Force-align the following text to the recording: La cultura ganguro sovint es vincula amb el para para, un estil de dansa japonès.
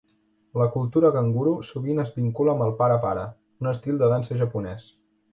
La 0.59 0.65
cultura 0.75 1.09
ganguro 1.15 1.51
sovint 1.67 2.01
es 2.03 2.09
vincula 2.15 2.55
amb 2.57 2.65
el 2.67 2.73
para 2.79 2.95
para, 3.03 3.25
un 3.65 3.69
estil 3.73 4.01
de 4.03 4.09
dansa 4.15 4.39
japonès. 4.41 4.89